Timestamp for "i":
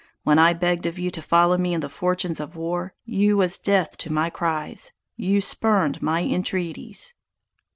0.39-0.53